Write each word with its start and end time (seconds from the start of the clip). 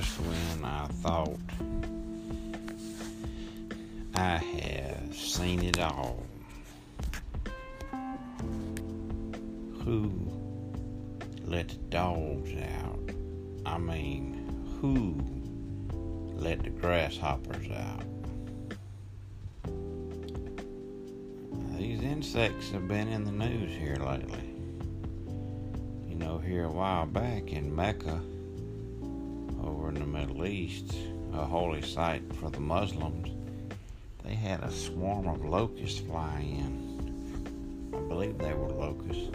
just 0.00 0.20
when 0.20 0.62
I 0.62 0.86
thought 1.00 1.38
I 4.14 4.36
have 4.36 5.16
seen 5.16 5.62
it 5.62 5.80
all. 5.80 6.22
Who 9.84 10.12
let 11.46 11.68
the 11.68 11.76
dogs 11.88 12.50
out? 12.82 13.10
I 13.64 13.78
mean, 13.78 14.66
who 14.82 15.16
let 16.38 16.62
the 16.62 16.70
grasshoppers 16.70 17.70
out? 17.70 18.04
These 21.78 22.02
insects 22.02 22.70
have 22.72 22.86
been 22.86 23.08
in 23.08 23.24
the 23.24 23.32
news 23.32 23.74
here 23.74 23.96
lately. 23.96 24.50
You 26.06 26.16
know, 26.16 26.36
here 26.36 26.64
a 26.64 26.70
while 26.70 27.06
back 27.06 27.50
in 27.50 27.74
Mecca, 27.74 28.20
in 29.96 30.12
the 30.12 30.18
Middle 30.18 30.44
East, 30.44 30.94
a 31.32 31.42
holy 31.44 31.80
site 31.80 32.22
for 32.36 32.50
the 32.50 32.60
Muslims, 32.60 33.30
they 34.22 34.34
had 34.34 34.62
a 34.62 34.70
swarm 34.70 35.26
of 35.26 35.42
locusts 35.42 36.00
fly 36.00 36.40
in. 36.40 37.90
I 37.94 38.00
believe 38.00 38.36
they 38.36 38.52
were 38.52 38.68
locusts. 38.68 39.30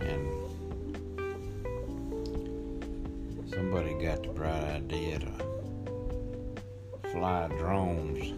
And 0.00 0.32
somebody 3.50 3.94
got 3.94 4.22
the 4.22 4.28
bright 4.28 4.62
idea 4.62 5.18
to 5.18 5.32
fly 7.10 7.48
drones 7.58 8.28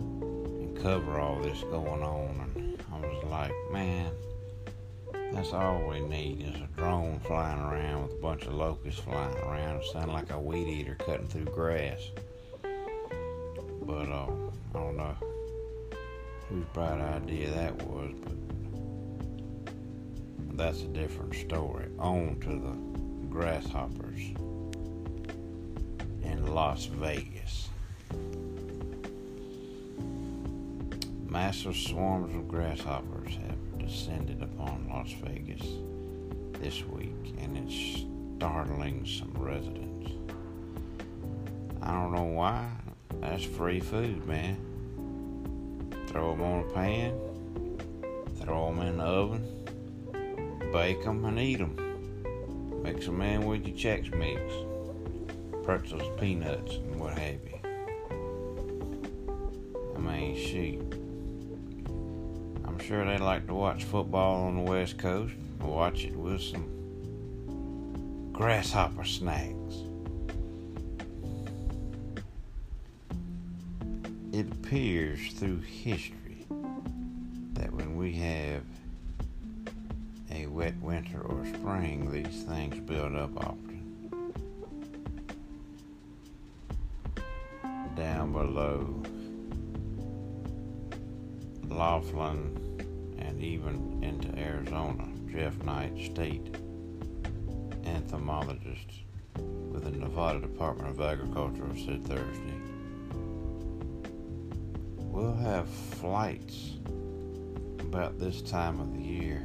and 0.00 0.82
cover 0.82 1.20
all 1.20 1.40
this 1.40 1.62
going 1.62 2.02
on. 2.02 2.50
And 2.56 2.82
I 2.92 2.98
was 3.06 3.24
like, 3.24 3.52
man, 3.70 4.10
that's 5.32 5.52
all 5.52 5.82
we 5.88 6.00
need 6.00 6.42
is 6.42 6.60
a 6.60 6.68
drone 6.76 7.18
flying 7.20 7.58
around 7.58 8.02
with 8.02 8.12
a 8.12 8.20
bunch 8.20 8.44
of 8.44 8.54
locusts 8.54 9.00
flying 9.00 9.36
around. 9.38 9.76
It 9.80 9.86
sounded 9.92 10.12
like 10.12 10.30
a 10.30 10.38
weed 10.38 10.68
eater 10.68 10.94
cutting 10.94 11.26
through 11.26 11.46
grass. 11.46 12.10
But 12.62 14.08
uh, 14.08 14.26
I 14.26 14.78
don't 14.78 14.96
know 14.96 15.16
whose 16.48 16.64
bright 16.74 17.00
idea 17.00 17.50
that 17.50 17.82
was, 17.82 18.14
but 18.22 18.32
that's 20.56 20.82
a 20.82 20.88
different 20.88 21.34
story. 21.34 21.88
On 21.98 22.38
to 22.40 22.48
the 22.48 23.28
grasshoppers 23.28 24.20
in 26.22 26.46
Las 26.54 26.84
Vegas. 26.86 27.68
Massive 31.26 31.76
swarms 31.76 32.34
of 32.34 32.46
grasshoppers 32.46 33.38
descended 33.92 34.42
upon 34.42 34.88
Las 34.88 35.12
Vegas 35.22 35.60
this 36.60 36.82
week, 36.86 37.34
and 37.38 37.58
it's 37.58 38.06
startling 38.38 39.04
some 39.04 39.34
residents. 39.34 40.12
I 41.82 41.92
don't 41.92 42.14
know 42.14 42.24
why. 42.24 42.70
That's 43.20 43.44
free 43.44 43.80
food, 43.80 44.26
man. 44.26 44.56
Throw 46.06 46.30
them 46.30 46.40
on 46.40 46.60
a 46.60 46.72
pan, 46.72 47.12
throw 48.40 48.72
them 48.72 48.80
in 48.80 48.96
the 48.96 49.04
oven, 49.04 50.70
bake 50.72 51.04
them, 51.04 51.26
and 51.26 51.38
eat 51.38 51.58
them. 51.58 52.80
Mix 52.82 53.04
them 53.04 53.20
in 53.20 53.44
with 53.44 53.66
your 53.66 53.76
Chex 53.76 54.10
Mix, 54.14 54.40
pretzels, 55.64 56.08
peanuts, 56.18 56.76
and 56.76 56.98
what 56.98 57.18
have 57.18 57.40
you. 57.44 57.58
I 59.94 59.98
mean, 59.98 60.34
shoot. 60.34 61.01
Sure 62.86 63.04
they 63.04 63.16
like 63.16 63.46
to 63.46 63.54
watch 63.54 63.84
football 63.84 64.46
on 64.46 64.56
the 64.56 64.62
West 64.62 64.98
Coast. 64.98 65.34
Watch 65.60 66.04
it 66.04 66.16
with 66.16 66.42
some 66.42 68.30
grasshopper 68.32 69.04
snacks. 69.04 69.76
It 74.32 74.50
appears 74.50 75.32
through 75.34 75.60
history 75.60 76.44
that 77.52 77.72
when 77.72 77.96
we 77.96 78.14
have 78.14 78.64
a 80.32 80.46
wet 80.46 80.74
winter 80.82 81.20
or 81.20 81.46
spring, 81.46 82.10
these 82.10 82.42
things 82.42 82.80
build 82.80 83.14
up 83.14 83.36
often. 83.36 84.10
Down 87.94 88.32
below 88.32 89.02
Laughlin 91.68 92.61
even 93.42 93.98
into 94.02 94.28
Arizona, 94.38 95.08
Jeff 95.30 95.60
Knight, 95.64 95.98
state 96.12 96.56
entomologist 97.84 98.88
with 99.70 99.84
the 99.84 99.90
Nevada 99.90 100.40
Department 100.40 100.90
of 100.90 101.00
Agriculture, 101.00 101.66
said 101.76 102.06
Thursday. 102.06 102.60
We'll 104.98 105.34
have 105.34 105.68
flights 105.68 106.74
about 107.80 108.18
this 108.18 108.42
time 108.42 108.80
of 108.80 108.92
the 108.94 109.02
year, 109.02 109.42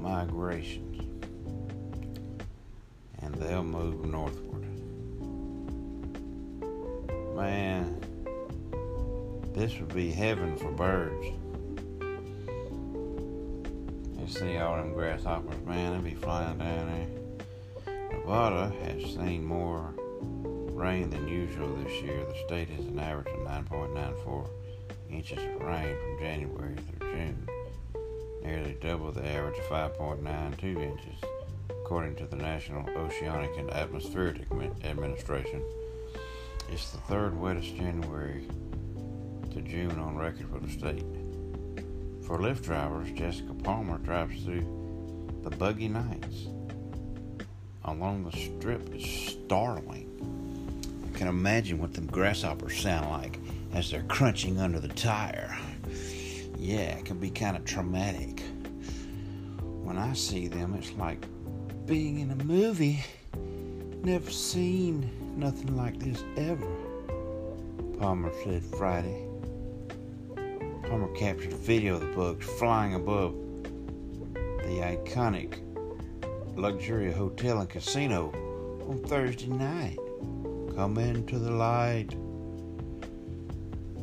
migrations, 0.00 1.00
and 3.20 3.34
they'll 3.34 3.62
move 3.62 4.04
northward. 4.06 4.66
Man, 7.36 8.00
this 9.54 9.78
would 9.78 9.94
be 9.94 10.10
heaven 10.10 10.56
for 10.56 10.70
birds. 10.70 11.39
See 14.40 14.56
all 14.56 14.76
them 14.76 14.94
grasshoppers, 14.94 15.60
man, 15.66 16.02
they 16.02 16.10
be 16.10 16.16
flying 16.16 16.56
down 16.56 16.86
there. 17.84 17.98
Nevada 18.10 18.72
has 18.84 19.02
seen 19.02 19.44
more 19.44 19.92
rain 20.72 21.10
than 21.10 21.28
usual 21.28 21.76
this 21.76 21.92
year. 22.00 22.24
The 22.24 22.38
state 22.46 22.70
has 22.70 22.86
an 22.86 22.98
average 22.98 23.28
of 23.28 23.40
9.94 23.40 24.48
inches 25.10 25.38
of 25.38 25.60
rain 25.60 25.94
from 25.94 26.18
January 26.18 26.74
through 26.74 27.12
June, 27.12 27.48
nearly 28.42 28.78
double 28.80 29.12
the 29.12 29.26
average 29.26 29.58
of 29.58 29.64
5.92 29.66 30.62
inches, 30.62 31.20
according 31.68 32.16
to 32.16 32.24
the 32.24 32.36
National 32.36 32.88
Oceanic 32.96 33.50
and 33.58 33.70
Atmospheric 33.70 34.46
Administration. 34.84 35.62
It's 36.72 36.92
the 36.92 36.98
third 36.98 37.38
wettest 37.38 37.76
January 37.76 38.48
to 39.52 39.60
June 39.60 39.98
on 39.98 40.16
record 40.16 40.48
for 40.50 40.60
the 40.60 40.70
state. 40.70 41.04
For 42.30 42.38
Lyft 42.38 42.62
drivers, 42.62 43.10
Jessica 43.10 43.52
Palmer 43.54 43.98
drives 43.98 44.44
through 44.44 44.64
the 45.42 45.50
buggy 45.50 45.88
nights 45.88 46.46
along 47.84 48.22
the 48.22 48.30
strip 48.30 48.94
is 48.94 49.04
startling. 49.04 50.06
I 51.12 51.18
can 51.18 51.26
imagine 51.26 51.80
what 51.80 51.92
them 51.92 52.06
grasshoppers 52.06 52.80
sound 52.80 53.10
like 53.10 53.40
as 53.74 53.90
they're 53.90 54.04
crunching 54.04 54.60
under 54.60 54.78
the 54.78 54.86
tire. 54.86 55.58
Yeah, 56.56 56.98
it 56.98 57.04
can 57.04 57.18
be 57.18 57.30
kind 57.30 57.56
of 57.56 57.64
traumatic. 57.64 58.44
When 59.82 59.98
I 59.98 60.12
see 60.12 60.46
them, 60.46 60.74
it's 60.74 60.92
like 60.92 61.26
being 61.84 62.20
in 62.20 62.30
a 62.30 62.44
movie. 62.44 63.02
Never 64.04 64.30
seen 64.30 65.10
nothing 65.36 65.76
like 65.76 65.98
this 65.98 66.22
ever, 66.36 66.70
Palmer 67.98 68.30
said 68.44 68.62
Friday. 68.66 69.29
Palmer 70.90 71.06
captured 71.14 71.52
video 71.52 71.94
of 71.94 72.00
the 72.00 72.06
bugs 72.08 72.44
flying 72.44 72.94
above 72.94 73.32
the 74.34 74.80
iconic 74.82 75.60
luxury 76.56 77.12
hotel 77.12 77.60
and 77.60 77.70
casino 77.70 78.32
on 78.88 79.00
Thursday 79.04 79.46
night. 79.46 80.00
Come 80.74 80.98
into 80.98 81.38
the 81.38 81.52
light. 81.52 82.08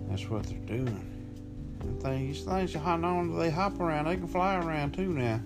That's 0.07 0.29
what 0.29 0.43
they're 0.43 0.59
doing. 0.59 1.35
And 1.81 2.01
these 2.01 2.43
things, 2.43 2.73
not 2.75 3.03
on, 3.03 3.38
they 3.38 3.50
hop 3.50 3.81
around, 3.81 4.06
they 4.06 4.15
can 4.15 4.29
fly 4.29 4.56
around 4.56 4.94
too 4.94 5.09
now. 5.09 5.41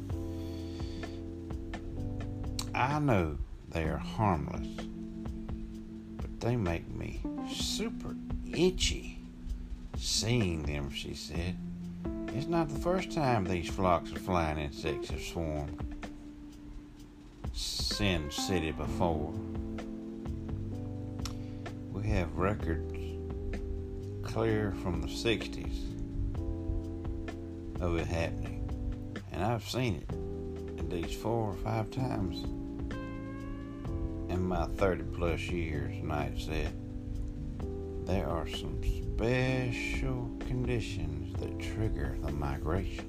I 2.75 2.99
know 2.99 3.35
they 3.69 3.85
are 3.85 3.97
harmless, 3.97 4.67
but 6.17 6.39
they 6.39 6.55
make 6.55 6.87
me 6.93 7.19
super 7.49 8.15
itchy 8.53 9.20
seeing 9.97 10.63
them, 10.63 10.89
she 10.91 11.13
said. 11.13 11.55
It's 12.35 12.47
not 12.47 12.69
the 12.69 12.79
first 12.79 13.11
time 13.11 13.43
these 13.43 13.69
flocks 13.69 14.11
of 14.11 14.19
flying 14.19 14.57
insects 14.57 15.09
have 15.09 15.21
swarmed 15.21 15.95
Sin 17.53 18.31
City 18.31 18.71
before. 18.71 19.33
We 21.91 22.07
have 22.07 22.35
records 22.37 22.97
clear 24.23 24.73
from 24.81 25.01
the 25.01 25.07
60s 25.07 25.91
of 27.81 27.97
it 27.97 28.07
happening, 28.07 28.69
and 29.31 29.43
I've 29.43 29.67
seen 29.67 29.95
it 29.95 30.79
at 30.79 30.89
least 30.89 31.19
four 31.19 31.49
or 31.49 31.55
five 31.55 31.91
times 31.91 32.43
in 34.31 34.41
my 34.41 34.65
30 34.65 35.03
plus 35.15 35.41
years, 35.41 36.01
Knight 36.01 36.39
said. 36.39 36.73
There 38.05 38.27
are 38.27 38.47
some 38.47 38.79
special 39.21 40.31
conditions 40.39 41.39
that 41.39 41.59
trigger 41.59 42.17
the 42.23 42.31
migration. 42.31 43.05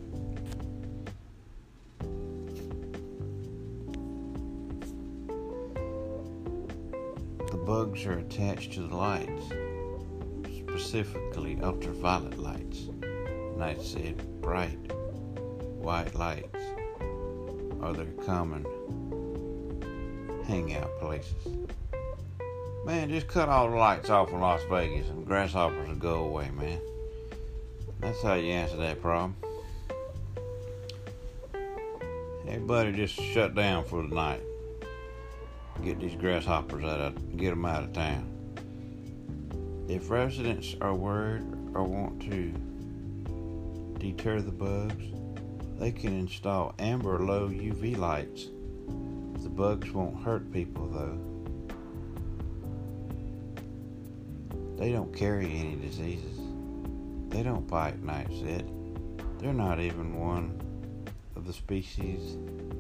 The 7.50 7.56
bugs 7.56 8.04
are 8.04 8.18
attached 8.18 8.74
to 8.74 8.82
the 8.82 8.94
lights, 8.94 9.46
specifically 10.54 11.58
ultraviolet 11.62 12.38
lights, 12.38 12.90
nightshade 13.56 14.22
bright 14.42 14.92
white 15.78 16.14
lights 16.14 16.62
are 17.80 17.94
their 17.94 18.12
common 18.26 18.66
hangout 20.44 20.98
places. 20.98 21.61
Man, 22.84 23.11
just 23.11 23.29
cut 23.29 23.49
all 23.49 23.70
the 23.70 23.76
lights 23.76 24.11
off 24.11 24.31
in 24.31 24.40
Las 24.40 24.61
Vegas 24.69 25.08
and 25.08 25.25
grasshoppers 25.25 25.88
will 25.88 25.94
go 25.94 26.25
away, 26.25 26.50
man. 26.50 26.81
That's 28.00 28.20
how 28.23 28.34
you 28.34 28.50
answer 28.50 28.76
that 28.79 29.00
problem. 29.00 29.37
Everybody 32.44 32.93
just 32.93 33.14
shut 33.14 33.55
down 33.55 33.84
for 33.84 34.02
the 34.02 34.12
night. 34.12 34.40
Get 35.84 36.00
these 36.00 36.17
grasshoppers 36.17 36.82
out 36.82 37.00
of, 37.00 37.37
get 37.37 37.50
them 37.50 37.64
out 37.64 37.84
of 37.84 37.93
town. 37.93 38.29
If 39.88 40.11
residents 40.11 40.75
are 40.81 40.94
worried 40.94 41.44
or 41.75 41.84
want 41.84 42.20
to 42.23 42.52
deter 44.00 44.40
the 44.40 44.50
bugs, 44.50 45.05
they 45.79 45.93
can 45.93 46.19
install 46.19 46.75
amber 46.81 47.20
low 47.20 47.49
UV 47.49 47.96
lights. 47.96 48.49
The 49.40 49.49
bugs 49.49 49.93
won't 49.93 50.25
hurt 50.25 50.52
people 50.52 50.88
though. 50.88 51.31
They 54.82 54.90
don't 54.90 55.14
carry 55.14 55.46
any 55.46 55.76
diseases. 55.76 56.40
They 57.29 57.44
don't 57.44 57.69
bite 57.69 58.02
Knight 58.02 58.26
set. 58.44 58.64
They're 59.38 59.52
not 59.52 59.79
even 59.79 60.19
one 60.19 60.61
of 61.37 61.46
the 61.46 61.52
species 61.52 62.37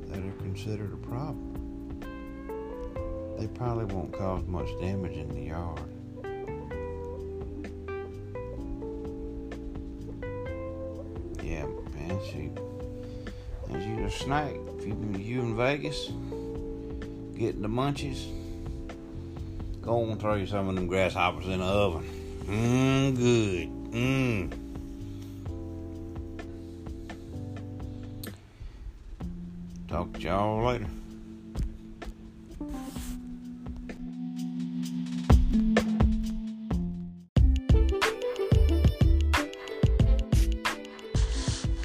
that 0.08 0.18
are 0.18 0.32
considered 0.42 0.92
a 0.92 0.96
problem. 0.96 2.00
They 3.38 3.46
probably 3.46 3.84
won't 3.84 4.12
cause 4.12 4.42
much 4.48 4.66
damage 4.80 5.12
in 5.12 5.28
the 5.28 5.42
yard. 5.42 5.78
Yeah, 11.40 11.66
man, 11.94 12.18
shoot. 12.28 12.58
As 13.72 13.86
you 13.86 14.04
a 14.04 14.10
snack, 14.10 14.56
if 14.76 14.88
you 14.88 14.96
you 15.16 15.40
in 15.42 15.56
Vegas, 15.56 16.06
getting 17.36 17.62
the 17.62 17.68
munchies, 17.68 18.26
go 19.82 20.04
and 20.04 20.20
throw 20.20 20.34
you 20.34 20.46
some 20.46 20.68
of 20.68 20.74
them 20.76 20.86
grasshoppers 20.86 21.46
in 21.46 21.58
the 21.58 21.64
oven. 21.64 22.04
Mmm, 22.44 23.16
good. 23.16 23.68
Mmm. 23.92 24.58
Talk 29.88 30.12
to 30.14 30.20
y'all 30.20 30.64
later. 30.64 30.86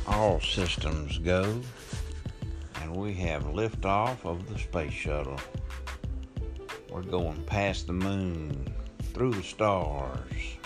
All 0.08 0.40
systems 0.40 1.18
go, 1.18 1.62
and 2.82 2.96
we 2.96 3.14
have 3.16 3.44
liftoff 3.44 4.24
of 4.24 4.48
the 4.48 4.58
space 4.58 4.94
shuttle. 4.94 5.40
We're 6.90 7.02
going 7.04 7.44
past 7.44 7.88
the 7.88 7.94
moon, 7.94 8.74
through 9.14 9.34
the 9.34 9.44
stars, 9.44 10.58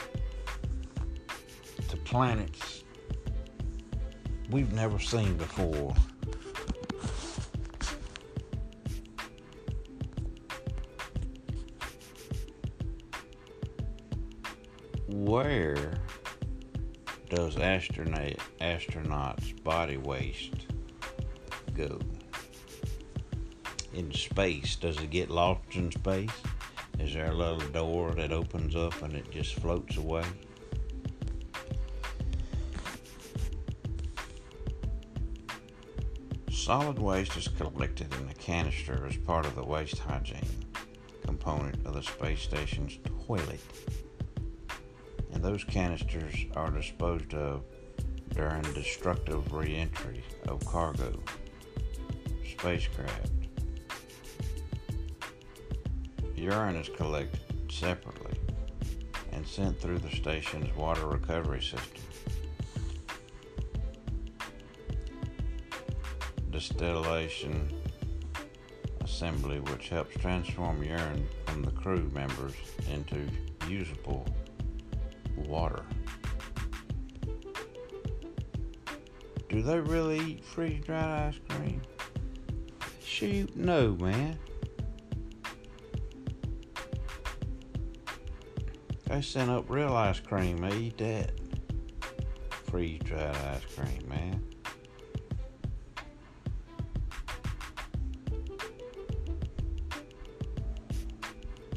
to 1.90 1.98
planets 1.98 2.84
we've 4.50 4.72
never 4.74 5.00
seen 5.00 5.36
before. 5.36 5.96
Where 15.08 15.94
does 17.30 17.58
astronaut 17.58 18.36
astronauts 18.60 19.64
body 19.64 19.98
waste 19.98 20.68
go? 21.74 22.00
In 23.94 24.14
space, 24.14 24.78
does 24.78 24.98
it 25.02 25.10
get 25.10 25.30
lost 25.30 25.62
in 25.74 25.92
space? 25.92 26.30
Is 27.00 27.14
there 27.14 27.32
a 27.32 27.34
little 27.34 27.60
door 27.70 28.12
that 28.14 28.32
opens 28.32 28.76
up 28.76 29.02
and 29.02 29.14
it 29.14 29.30
just 29.32 29.56
floats 29.56 29.98
away? 29.98 30.24
Solid 36.50 37.00
waste 37.00 37.36
is 37.36 37.50
collected 37.50 38.14
in 38.14 38.30
a 38.30 38.34
canister 38.36 39.06
as 39.06 39.18
part 39.18 39.46
of 39.46 39.56
the 39.56 39.64
waste 39.64 40.00
hygiene 40.00 40.48
component 41.26 41.86
of 41.86 41.94
the 41.94 42.04
space 42.04 42.42
station's 42.42 42.98
toilet. 43.26 43.60
And 45.34 45.44
those 45.44 45.64
canisters 45.64 46.36
are 46.56 46.70
disposed 46.70 47.34
of 47.34 47.64
during 48.30 48.62
destructive 48.74 49.52
reentry 49.52 50.24
of 50.48 50.66
cargo 50.66 51.20
spacecraft. 52.46 53.41
Urine 56.42 56.76
is 56.76 56.90
collected 56.90 57.40
separately 57.72 58.34
and 59.32 59.46
sent 59.46 59.80
through 59.80 60.00
the 60.00 60.10
station's 60.10 60.76
water 60.76 61.06
recovery 61.06 61.62
system. 61.62 62.02
Distillation 66.50 67.72
assembly, 69.04 69.60
which 69.60 69.90
helps 69.90 70.16
transform 70.16 70.82
urine 70.82 71.28
from 71.46 71.62
the 71.62 71.70
crew 71.70 72.10
members 72.12 72.56
into 72.92 73.30
usable 73.70 74.26
water. 75.36 75.86
Do 79.48 79.62
they 79.62 79.80
really 79.80 80.20
eat 80.20 80.44
freeze 80.44 80.84
dried 80.84 81.36
ice 81.36 81.40
cream? 81.48 81.84
Shoot, 83.04 83.56
no, 83.56 83.92
man. 83.92 84.40
They 89.12 89.22
sent 89.22 89.52
up 89.52 89.70
real 89.70 89.94
ice 89.94 90.22
cream. 90.22 90.56
They 90.56 90.74
eat 90.74 90.98
that. 91.00 91.32
Freeze 92.50 93.02
dried 93.04 93.36
ice 93.36 93.76
cream, 93.76 94.08
man. 94.08 94.42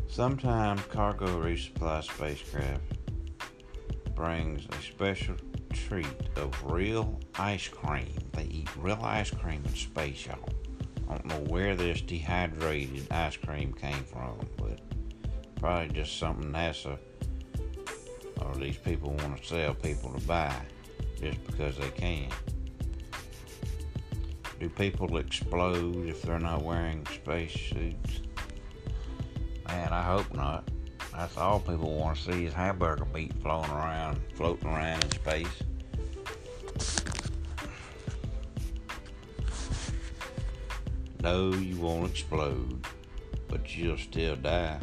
Sometimes 0.06 0.80
cargo 0.82 1.26
resupply 1.26 2.04
spacecraft 2.04 2.82
brings 4.14 4.68
a 4.70 4.80
special 4.80 5.35
treat 5.73 6.06
of 6.37 6.54
real 6.62 7.18
ice 7.35 7.66
cream. 7.66 8.16
They 8.35 8.44
eat 8.44 8.68
real 8.76 9.00
ice 9.02 9.32
cream 9.32 9.64
in 9.64 9.75
space, 9.75 10.25
y'all. 10.26 10.38
I 11.11 11.16
don't 11.16 11.26
know 11.26 11.52
where 11.52 11.75
this 11.75 12.00
dehydrated 12.00 13.11
ice 13.11 13.37
cream 13.37 13.73
came 13.73 14.04
from, 14.04 14.38
but 14.56 14.78
probably 15.56 15.88
just 15.88 16.16
something 16.16 16.52
NASA 16.52 16.97
these 18.58 18.76
people 18.76 19.11
want 19.11 19.40
to 19.40 19.46
sell 19.46 19.75
people 19.75 20.12
to 20.12 20.20
buy 20.26 20.54
just 21.20 21.44
because 21.46 21.76
they 21.76 21.90
can. 21.90 22.28
Do 24.61 24.68
people 24.68 25.16
explode 25.16 26.06
if 26.06 26.23
they're 26.23 26.38
not 26.38 26.62
wearing 26.62 27.04
space 27.06 27.52
suits? 27.52 28.20
Man, 29.66 29.92
I 29.92 30.02
hope 30.02 30.32
not. 30.34 30.68
That's 31.12 31.37
all 31.37 31.61
people 31.61 31.94
want 31.94 32.16
to 32.18 32.32
see 32.32 32.44
is 32.46 32.54
hamburger 32.54 33.04
meat 33.06 33.32
floating 33.40 33.70
around, 33.73 34.20
floating 34.34 34.68
around 34.68 35.04
in 35.04 35.11
space. 35.11 35.62
No, 41.23 41.52
you 41.52 41.76
won't 41.78 42.11
explode, 42.11 42.87
but 43.49 43.76
you'll 43.76 43.96
still 43.96 44.37
die. 44.37 44.78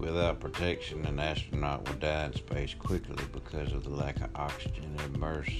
Without 0.00 0.40
protection, 0.40 1.04
an 1.04 1.20
astronaut 1.20 1.86
will 1.86 1.98
die 1.98 2.24
in 2.24 2.34
space 2.34 2.72
quickly 2.72 3.22
because 3.34 3.74
of 3.74 3.84
the 3.84 3.90
lack 3.90 4.18
of 4.22 4.30
oxygen 4.34 4.96
and 4.98 5.14
immersed 5.14 5.52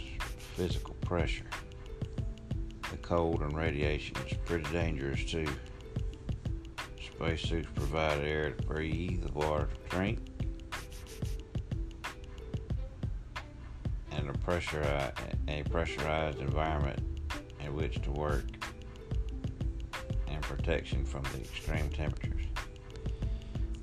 physical 0.57 0.95
pressure. 1.03 1.45
The 2.91 2.97
cold 2.97 3.43
and 3.43 3.55
radiation 3.55 4.17
is 4.27 4.39
pretty 4.47 4.65
dangerous 4.73 5.27
too. 5.27 5.47
Spacesuits 7.05 7.69
provide 7.75 8.25
air 8.25 8.53
to 8.53 8.67
breathe, 8.67 9.29
water 9.35 9.69
to 9.69 9.97
drink, 9.97 10.21
and 14.11 14.31
a 14.31 15.13
a 15.49 15.63
pressurized 15.65 16.41
environment 16.41 16.99
in 17.63 17.75
which 17.75 18.01
to 18.03 18.11
work, 18.11 18.47
and 20.29 20.41
protection 20.41 21.05
from 21.05 21.25
the 21.25 21.41
extreme 21.41 21.91
temperatures. 21.91 22.40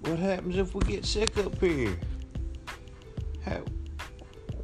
What 0.08 0.20
happens 0.20 0.58
if 0.58 0.74
we 0.74 0.82
get 0.82 1.06
sick 1.06 1.38
up 1.38 1.60
here? 1.60 2.00
How, 3.44 3.62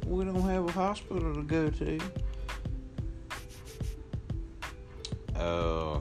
we 0.06 0.24
don't 0.24 0.40
have 0.40 0.66
a 0.66 0.72
hospital 0.72 1.34
to 1.34 1.42
go 1.42 1.68
to. 1.70 2.00
Uh, 5.36 6.00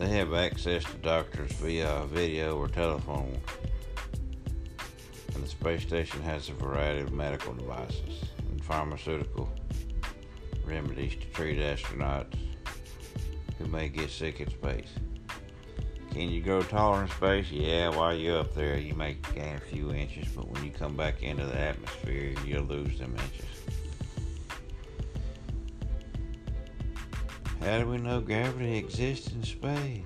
They 0.00 0.08
have 0.08 0.32
access 0.32 0.82
to 0.84 0.94
doctors 1.02 1.52
via 1.52 2.06
video 2.06 2.56
or 2.56 2.68
telephone. 2.68 3.38
And 5.34 5.44
the 5.44 5.46
space 5.46 5.82
station 5.82 6.22
has 6.22 6.48
a 6.48 6.54
variety 6.54 7.02
of 7.02 7.12
medical 7.12 7.52
devices 7.52 8.24
and 8.38 8.64
pharmaceutical 8.64 9.50
remedies 10.64 11.16
to 11.16 11.26
treat 11.34 11.58
astronauts 11.58 12.34
who 13.58 13.66
may 13.66 13.90
get 13.90 14.08
sick 14.08 14.40
in 14.40 14.48
space. 14.48 14.88
Can 16.12 16.28
you 16.28 16.42
grow 16.42 16.60
taller 16.62 17.04
in 17.04 17.08
space? 17.08 17.50
Yeah, 17.50 17.88
while 17.88 18.14
you're 18.14 18.40
up 18.40 18.52
there, 18.54 18.76
you 18.76 18.94
may 18.94 19.14
gain 19.34 19.56
a 19.56 19.60
few 19.60 19.92
inches, 19.92 20.26
but 20.28 20.48
when 20.48 20.64
you 20.64 20.70
come 20.70 20.96
back 20.96 21.22
into 21.22 21.46
the 21.46 21.58
atmosphere, 21.58 22.34
you'll 22.44 22.64
lose 22.64 22.98
them 22.98 23.14
inches. 23.16 23.46
How 27.60 27.78
do 27.78 27.86
we 27.86 27.98
know 27.98 28.20
gravity 28.20 28.76
exists 28.76 29.32
in 29.32 29.44
space? 29.44 30.02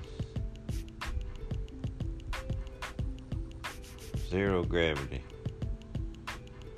Zero 4.28 4.62
gravity, 4.62 5.22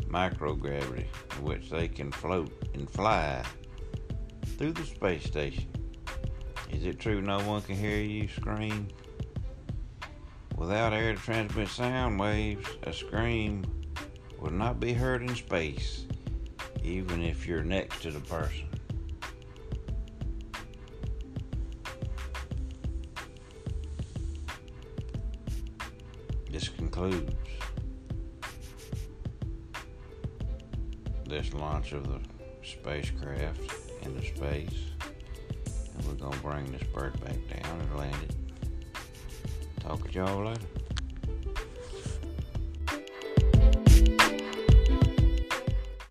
microgravity, 0.02 1.06
in 1.36 1.42
which 1.42 1.70
they 1.70 1.88
can 1.88 2.12
float 2.12 2.52
and 2.74 2.88
fly 2.88 3.42
through 4.56 4.72
the 4.72 4.84
space 4.84 5.24
station. 5.24 5.66
Is 6.70 6.84
it 6.84 7.00
true 7.00 7.20
no 7.20 7.40
one 7.40 7.62
can 7.62 7.76
hear 7.76 7.98
you 7.98 8.28
scream? 8.28 8.88
Without 10.56 10.94
air 10.94 11.14
to 11.14 11.20
transmit 11.20 11.68
sound 11.68 12.18
waves, 12.18 12.66
a 12.84 12.92
scream 12.92 13.64
would 14.40 14.54
not 14.54 14.80
be 14.80 14.92
heard 14.92 15.22
in 15.22 15.34
space, 15.34 16.06
even 16.82 17.22
if 17.22 17.46
you're 17.46 17.62
next 17.62 18.02
to 18.02 18.10
the 18.10 18.20
person. 18.20 18.66
This 26.50 26.68
concludes 26.70 27.34
this 31.28 31.52
launch 31.52 31.92
of 31.92 32.06
the 32.08 32.20
spacecraft 32.64 33.60
into 34.02 34.24
space. 34.24 34.78
And 35.94 36.06
we're 36.06 36.14
going 36.14 36.32
to 36.32 36.38
bring 36.38 36.72
this 36.72 36.82
bird 36.94 37.20
back 37.22 37.62
down 37.62 37.80
and 37.80 37.96
land 37.96 38.16
it. 38.22 38.45
Talk 39.86 40.10
to 40.10 40.18
y'all 40.18 40.44
later. 40.44 40.85